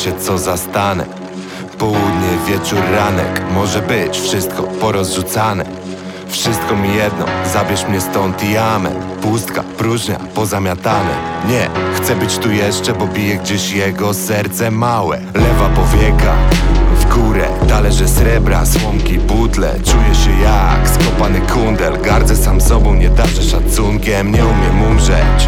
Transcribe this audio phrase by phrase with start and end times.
[0.00, 1.04] się co zastanę.
[1.78, 5.64] Południe, wieczór, ranek Może być wszystko porozrzucane.
[6.28, 8.92] Wszystko mi jedno, zabierz mnie stąd i amen.
[9.22, 11.10] Pustka, próżnia, pozamiatane.
[11.48, 15.20] Nie, chcę być tu jeszcze, bo bije gdzieś jego serce małe.
[15.34, 16.34] Lewa powieka,
[16.94, 19.74] w górę Talerze srebra, słomki, butle.
[19.84, 22.00] Czuję się jak skopany kundel.
[22.02, 25.46] Gardzę sam sobą, nie darzę szacunkiem Nie umiem umrzeć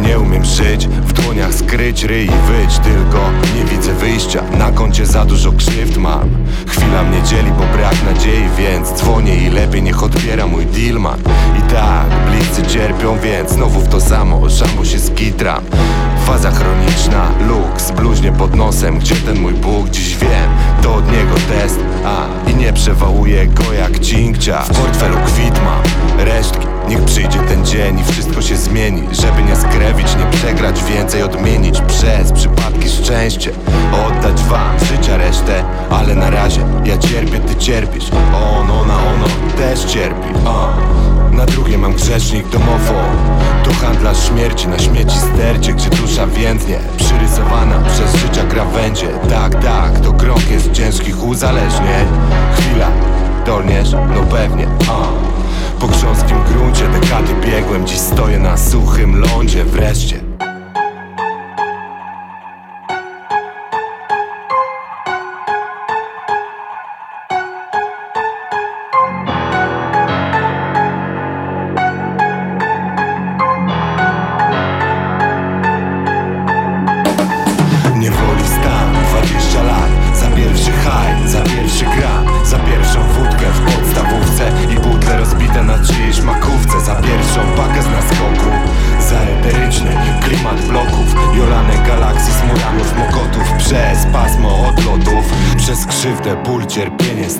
[0.00, 5.06] nie umiem żyć, w dłoniach skryć ryj i wyć Tylko nie widzę wyjścia, na koncie
[5.06, 6.30] za dużo krzywd mam.
[6.66, 11.20] Chwila mnie dzieli, bo brak nadziei, więc dzwonię i lepiej niech odbiera mój dealman
[11.58, 15.64] I tak, bliscy cierpią, więc znowu w to samo, szambo się skitram
[16.26, 18.98] Faza chroniczna, luks, bluźnie pod nosem.
[18.98, 20.50] Gdzie ten mój Bóg, dziś wiem,
[20.82, 21.80] to od niego test.
[22.04, 24.62] A, i nie przewałuję go jak cinkcia.
[24.62, 25.82] W portfelu kwit mam,
[26.26, 29.02] resztki Niech przyjdzie ten dzień i wszystko się zmieni.
[29.12, 31.80] Żeby nie skrewić, nie przegrać Więcej odmienić.
[31.80, 33.50] Przez przypadki szczęście
[34.06, 35.64] Oddać wam życia resztę.
[35.90, 38.10] Ale na razie ja cierpię, ty cierpisz.
[38.12, 39.26] On, ona, ono
[39.56, 40.28] też cierpi.
[41.30, 43.16] Na drugie mam grzesznik domofon
[43.64, 49.08] To handlarz śmierci na śmieci stercie Gdzie dusza więdnie Przyrysowana przez życia krawędzie.
[49.30, 52.06] Tak, tak, to krąg jest ciężkich uzależnień.
[52.56, 52.88] Chwila,
[53.46, 53.92] dolniesz?
[53.92, 55.35] No pewnie, a.
[55.80, 56.88] Po grząskim gruncie.
[56.88, 59.64] Dekady biegłem Dziś stoję na suchym lądzie.
[59.64, 60.25] Wreszcie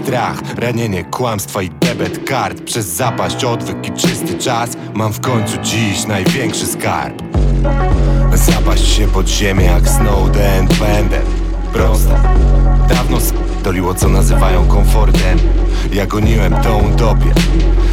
[0.07, 4.71] strach Ranienie, kłamstwa i debet kart Przez zapaść, odwyk i czysty czas.
[4.95, 7.23] Mam w końcu dziś największy skarb.
[8.35, 10.69] Zapaść się pod ziemię jak Snowden.
[10.81, 11.21] Będę
[11.73, 12.21] proste
[12.89, 13.19] Dawno
[13.65, 15.39] doliło co nazywają komfortem.
[15.93, 17.33] Ja goniłem tą utopię.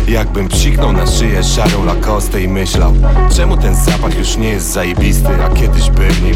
[0.07, 2.93] Jakbym psiknął na szyję szarą lakostę i myślał
[3.35, 6.35] Czemu ten zapach już nie jest zajebisty, a kiedyś był nim.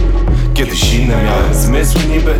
[0.54, 2.36] Kiedyś inne miałem zmysły niby.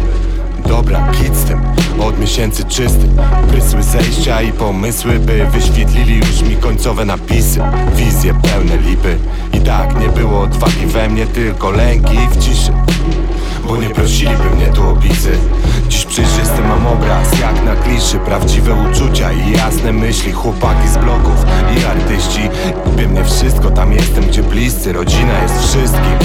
[0.68, 1.62] Dobra, kit z tym,
[2.00, 3.08] od miesięcy czysty
[3.50, 7.62] Prysły zejścia i pomysły, by wyświetlili już mi końcowe napisy.
[7.96, 9.18] Wizje pełne lipy.
[9.54, 12.72] I tak nie było odwagi we mnie, tylko lęki w ciszy
[13.68, 14.98] bo nie prosiliby mnie tu o
[15.90, 18.18] Dziś przejrzysty mam obraz, jak na kliszy.
[18.18, 20.32] Prawdziwe uczucia i jasne myśli.
[20.32, 21.46] Chłopaki z blogów
[21.78, 22.50] i artyści.
[22.86, 26.18] Lubię mnie wszystko, tam jestem gdzie bliscy Rodzina jest wszystkim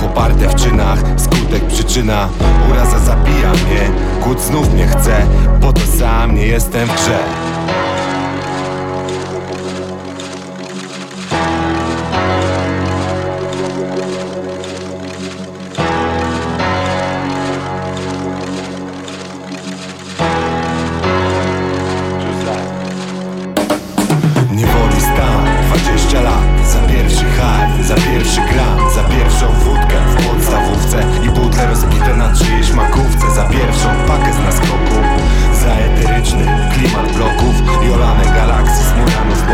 [0.00, 2.28] Poparte w czynach, skutek przyczyna.
[2.70, 3.90] Uraza zabija mnie,
[4.22, 5.26] kłód znów mnie chce
[5.60, 7.18] Bo to sam nie jestem w grze.
[24.52, 26.34] Nie woli stan, 20 lat.
[26.72, 29.75] Za pierwszy haj, za pierwszy gram, za pierwszą wódkę.
[33.36, 34.96] Za pierwszą pakę z naskoku
[35.62, 37.54] Za eteryczny klimat bloków
[37.88, 39.44] Jolane galaksy z muranów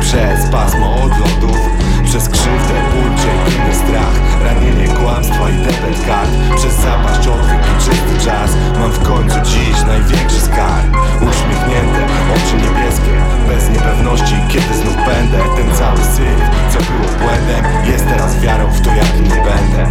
[0.00, 1.58] Przez pasmo odlotów
[2.04, 4.42] Przez krzywdę, ból, cierpienie, strach.
[4.44, 6.30] Ranienie kłamstwa i debet kart.
[6.56, 8.50] Przez zapaść, odwyk i czysty czas.
[8.78, 10.96] Mam w końcu dziś największy skarb.
[11.16, 12.02] Uśmiechnięte,
[12.34, 13.12] oczy niebieskie
[13.48, 16.38] Bez niepewności, kiedy znów będę Ten cały syf,
[16.72, 17.64] co było błędem.
[17.92, 19.82] Jest teraz wiarą w to, jak nie będę.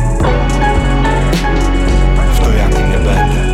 [3.04, 3.51] back.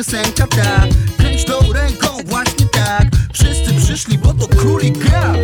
[0.00, 0.86] piosenka ta.
[1.18, 3.04] Kręć tą ręką właśnie tak.
[3.32, 5.34] Wszyscy przyszli, bo to królik gra.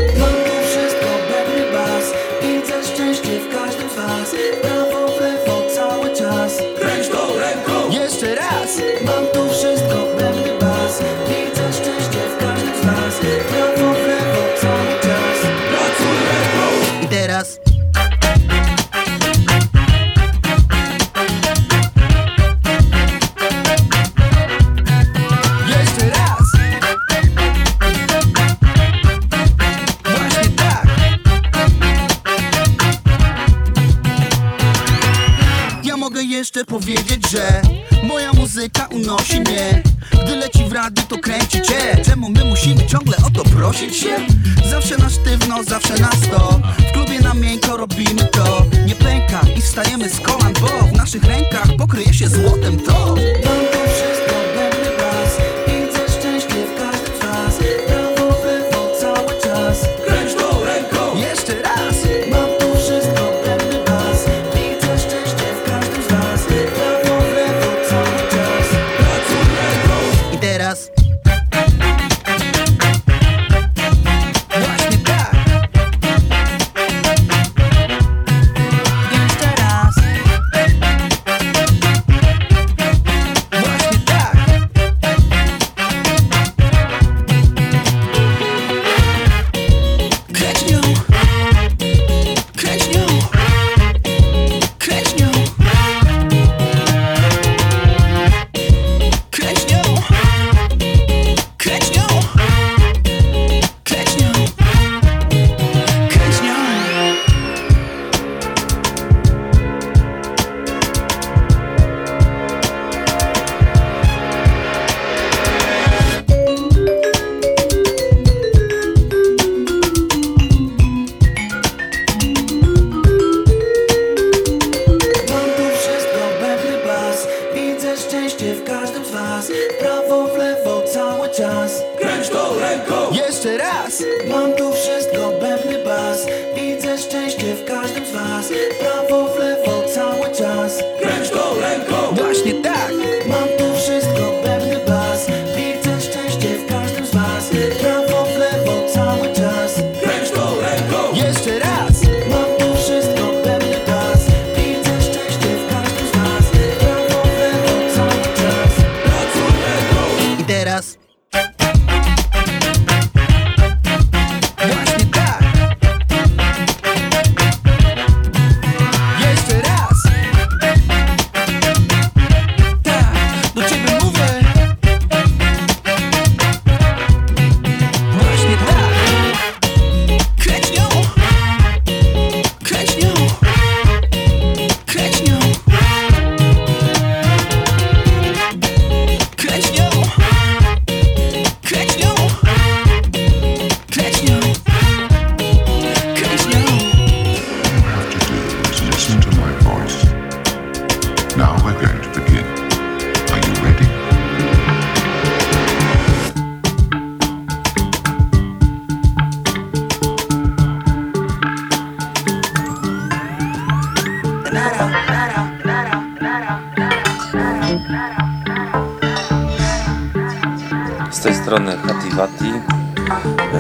[221.11, 222.53] Z tej strony Hativati.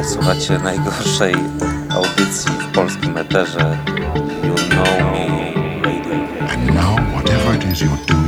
[0.05, 1.35] Słuchacie najgorszej
[1.91, 3.79] audycji w polskim eterze.
[4.45, 5.27] You know me,
[5.83, 6.29] lady.
[6.53, 8.26] And now whatever it is you're doing.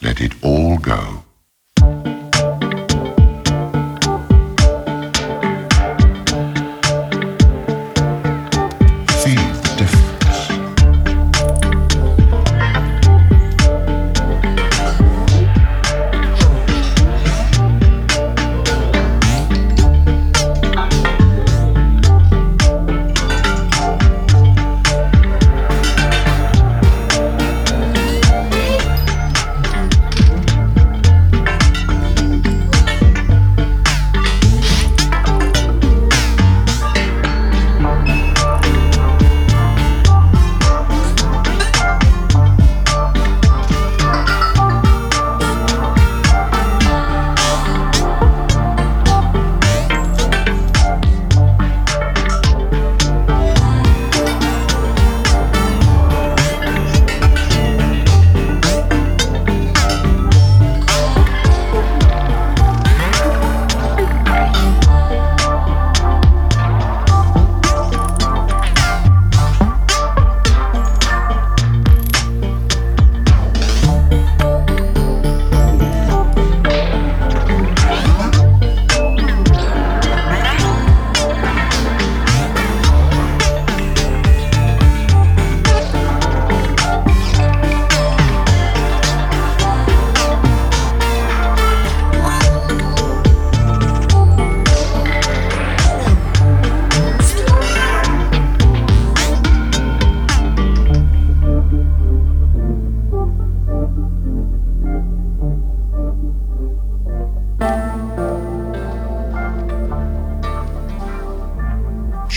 [0.00, 1.24] Let it all go.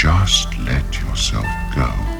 [0.05, 2.14] Just let yourself go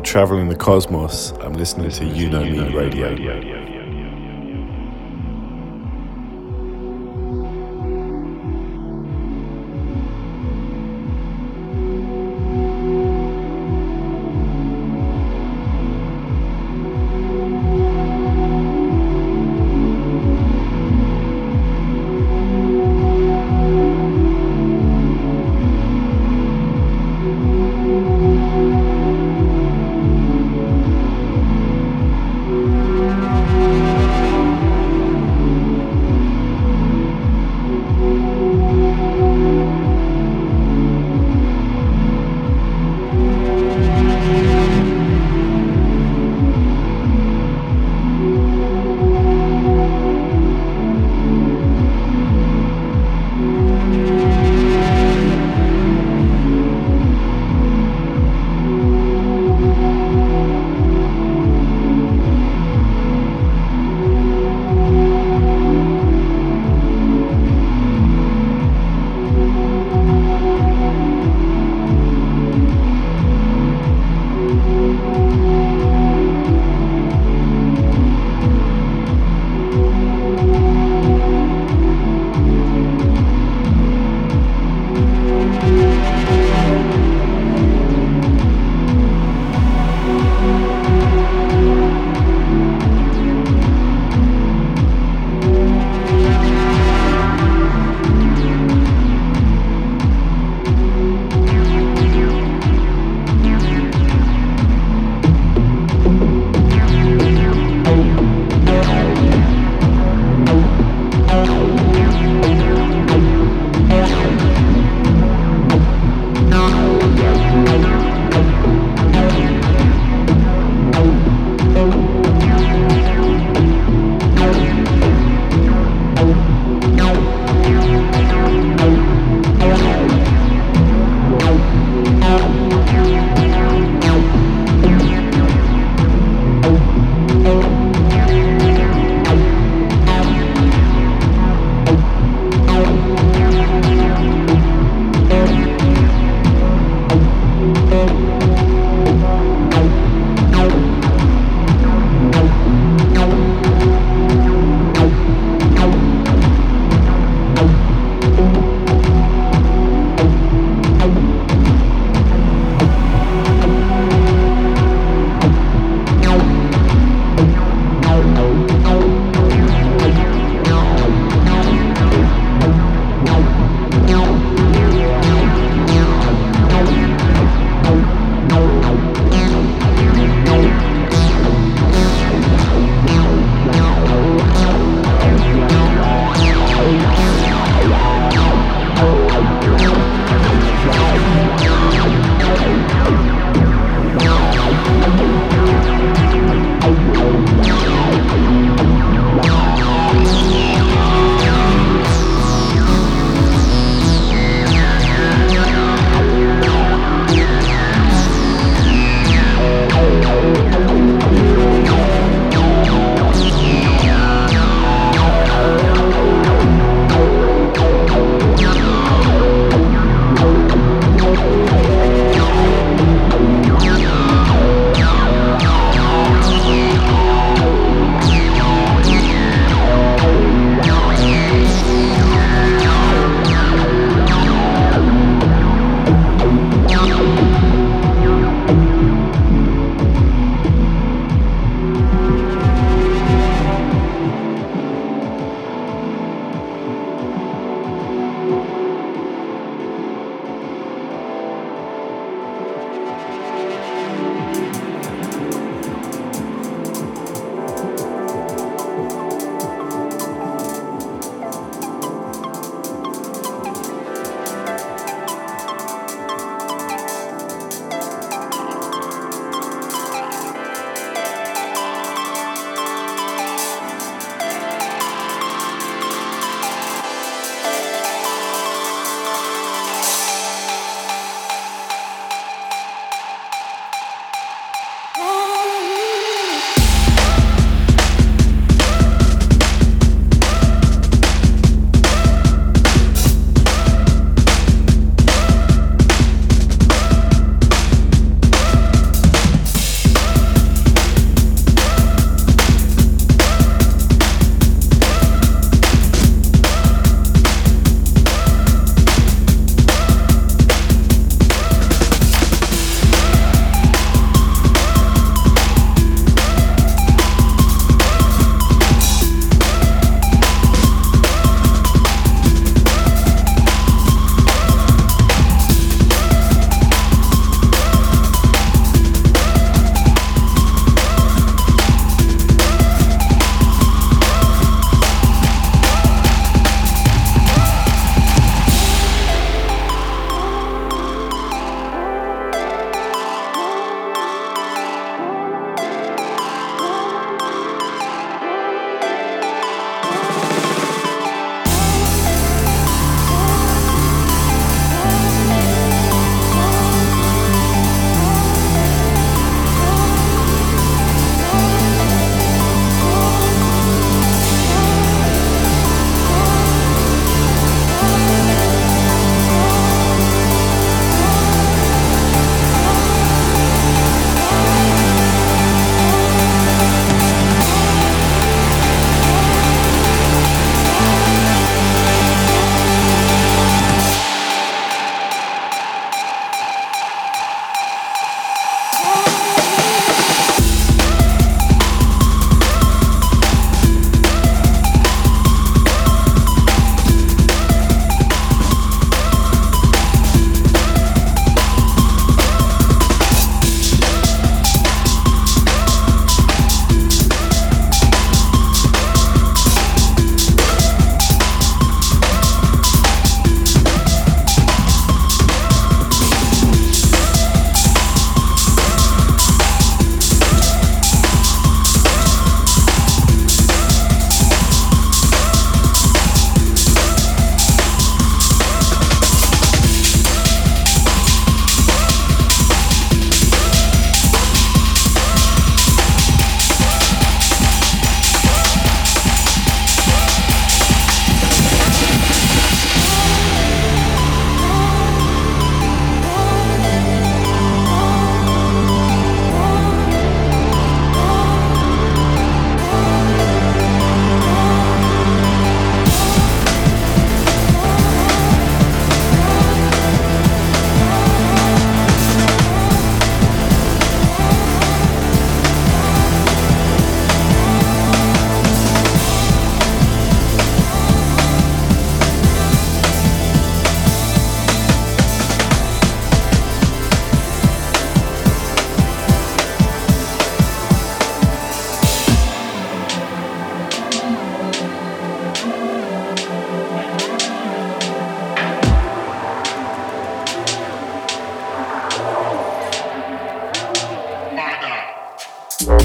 [0.00, 3.59] traveling the cosmos, I'm listening to You Know Me Radio.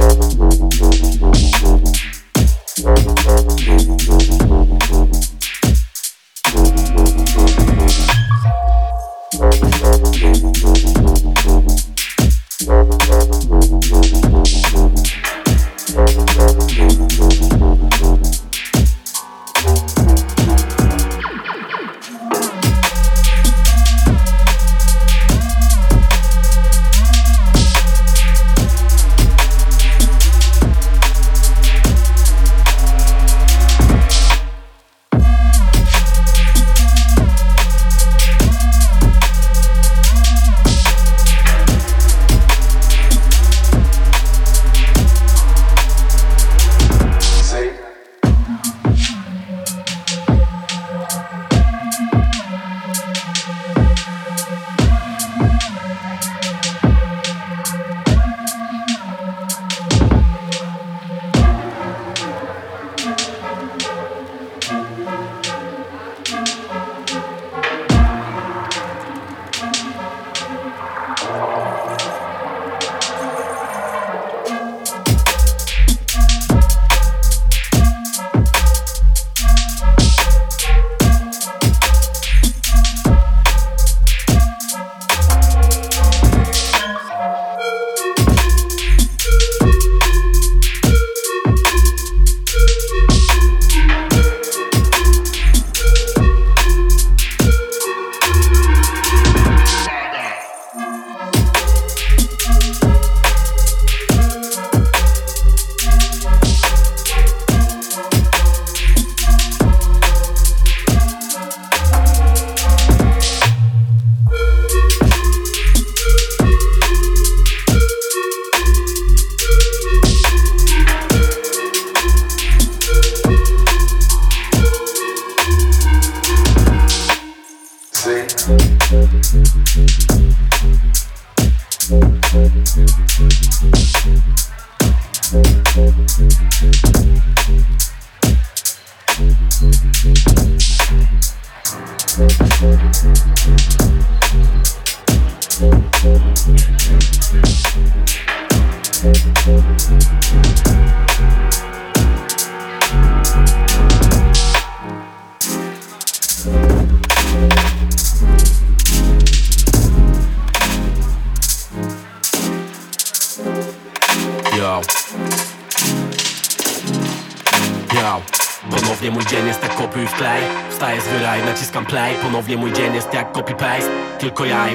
[0.00, 0.40] Thank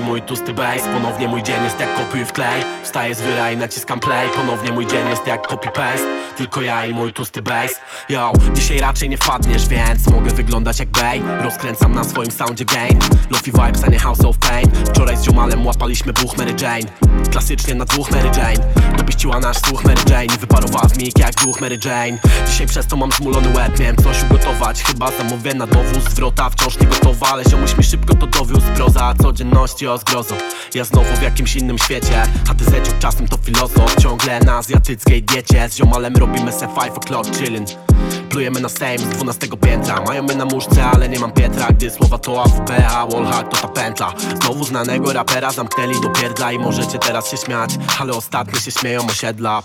[0.06, 2.64] mój tłusty bass Ponownie mój dzień jest jak kopiuj w klej.
[2.84, 4.30] Wstaję z wyra i naciskam play.
[4.30, 8.80] Ponownie mój dzień jest jak copy paste Tylko ja i mój tłusty bass Yo, dzisiaj
[8.80, 13.00] raczej nie wpadniesz, więc mogę wyglądać jak Bay Rozkręcam na swoim soundzie game
[13.30, 14.72] Lofi vibes, a nie House of Pain.
[14.86, 16.92] Wczoraj z ziomalem łapaliśmy buch Mary Jane.
[17.32, 18.74] Klasycznie na dwóch Mary Jane.
[18.98, 22.18] Dopiściła nasz słuch Mary Jane wyparowała w mig jak duch Mary Jane.
[22.48, 26.88] Dzisiaj przez to mam zmulony łeb coś ugotować, chyba zamówię na dowóz Zwrota wciąż nie
[26.88, 28.66] gotowa, ale ziomuś mi szybko to dowiózł.
[28.76, 30.36] Broza codzienności o zgrozą
[30.76, 32.24] Ja znowu w jakimś innym świecie.
[32.50, 33.96] A ty zeciuk czasem to filozof.
[33.96, 35.70] Ciągle na azjatyckiej diecie.
[35.70, 37.95] Z ziomalem robimy se 5 o'clock chillin'
[38.30, 40.02] Plujemy na sejm z 12 piętra.
[40.02, 41.68] Mają mnie na muszce, ale nie mam Pietra.
[41.68, 46.52] Gdy słowa to AWP, a wallhack to ta pętla Znowu znanego rapera zamknęli do pierdla
[46.52, 47.70] I możecie teraz się śmiać.
[48.00, 49.64] Ale ostatnio się śmieją osiedla.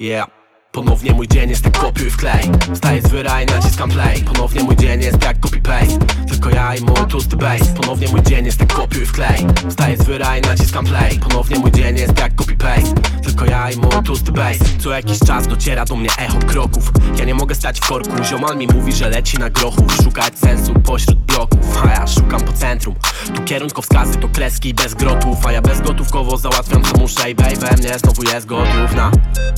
[0.00, 0.35] Yeah
[0.76, 2.50] Ponownie mój dzień jest jak kopiuj w klej.
[2.74, 4.24] Wstaję z wyra naciskam play.
[4.24, 5.98] Ponownie mój dzień jest jak copy paste
[6.28, 7.68] Tylko ja i mój tłusty bass.
[7.68, 9.46] Ponownie mój dzień jest jak kopiuj w klej.
[9.68, 10.08] Wstaję z
[10.46, 11.18] naciskam play.
[11.18, 14.56] Ponownie mój dzień jest jak copy paste Tylko ja i mój tłusty bass.
[14.78, 16.92] Co jakiś czas dociera do mnie echo kroków.
[17.18, 18.24] Ja nie mogę stać w korku.
[18.24, 19.84] Ziomal mi mówi, że leci na grochu.
[20.04, 21.84] Szukać sensu pośród bloków.
[21.84, 22.94] A ja szukam po centrum.
[23.34, 25.46] Tu kierunkowskazy to kreski bez grotów.
[25.46, 27.30] A ja bezgotówkowo załatwiam co muszę.
[27.30, 29.10] I baby mnie znowu jest gotów na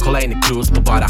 [0.04, 1.07] Kolejny cruise po barach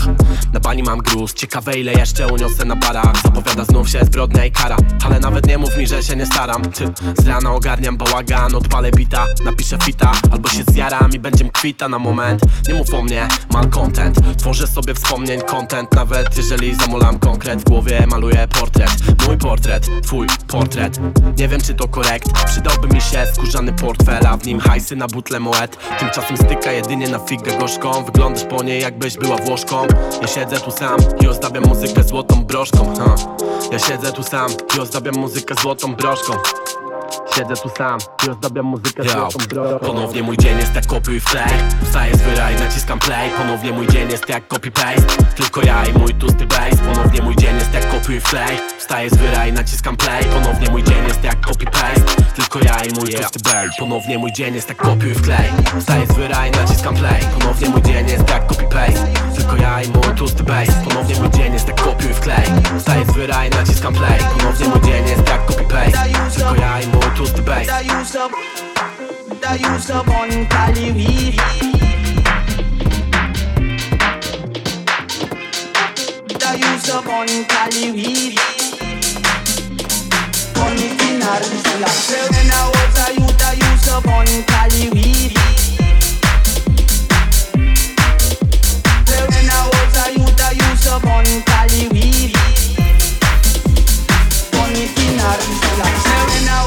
[0.53, 3.23] Na bani mam gruz Ciekawe ile jeszcze uniosę na barach.
[3.23, 4.77] Zapowiada znów się zbrodnia i kara.
[5.05, 6.63] Ale nawet nie mów mi, że się nie staram.
[6.63, 11.89] Ty, z rana ogarniam bałagan Odpalę bita, napiszę fita Albo się zjaram i będziem kwita
[11.89, 12.41] na moment.
[12.69, 14.39] Nie mów o mnie, mal content.
[14.39, 15.93] Tworzę sobie wspomnień content.
[15.95, 18.91] Nawet jeżeli zamulam konkret W głowie maluję portret.
[19.27, 21.01] Mój portret, twój portret.
[21.39, 22.33] Nie wiem czy to korekt.
[22.47, 25.77] Przydałby mi się skórzany portfel A w nim hajsy na butle moed.
[25.99, 28.05] Tymczasem styka jedynie na figę gorzką.
[28.05, 29.88] Wyglądasz po niej jakbyś była Włoszką
[30.22, 32.95] Ja siedzę tu sam i ozdabiam muzykę złotą broszką.
[33.72, 36.32] Ja siedzę tu sam i ozdabiam muzykę złotą broszką
[37.35, 41.25] Siedzę tu sam i ozdabiam muzykę złotą broszką Ponownie mój dzień jest jak kopiuj w
[41.25, 41.45] klej
[41.85, 43.31] Wstaję z wyra i naciskam play.
[43.31, 45.25] Ponownie mój dzień jest jak copy paste.
[45.37, 46.81] Tylko ja i mój tłusty bass.
[46.87, 50.25] Ponownie mój dzień jest jak kopiuj w klej Wstaję z wyra i naciskam play.
[50.25, 52.23] Ponownie mój dzień jest jak copy paste.
[52.37, 53.77] Tylko ja i mój tłusty bass.
[53.79, 57.23] Ponownie mój dzień jest jak kopiuj w klej Wstaję z wyra i naciskam play.
[57.39, 59.07] Ponownie mój dzień jest jak copy paste.
[59.37, 60.69] Tylko ja i mój tłusty bass.
[60.89, 62.45] Ponownie mój dzień jest jak kopiuj w klej
[62.79, 64.19] Wstaję z wyra i naciskam play.
[64.39, 66.09] Ponownie mój dzień jest jak copy paste.
[66.37, 67.67] Tylko ja i mój autour de bail.
[67.67, 68.29] Da used to
[69.41, 71.37] da you sub on Cali, oui.
[76.39, 78.35] Da you sub on Cali, oui.
[80.55, 81.43] Con mi final,
[82.31, 85.35] when I was a youth I used to on Cali, oui.
[89.07, 92.33] Serena was a you, da you sub on Cali, oui.
[94.61, 95.39] On mi final,
[95.79, 96.08] la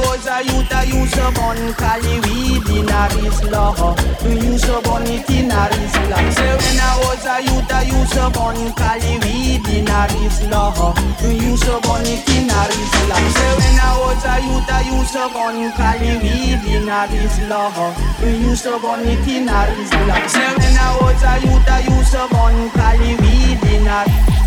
[0.01, 3.95] was a youth, I used up on Cali weed in a Islam.
[4.23, 6.31] We used up on it in a Islam.
[6.31, 10.93] So when I was a youth, I used up on Cali weed in a Islam.
[11.23, 13.23] We used up on it in a Islam.
[13.33, 17.95] So when I was a youth, I used up on Cali weed in Islam.
[18.21, 20.21] We used up on it in Islam.
[20.29, 23.87] So when I was a youth, I used up on Cali weed in